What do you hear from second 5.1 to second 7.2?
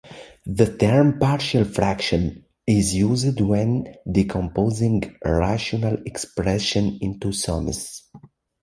rational expressions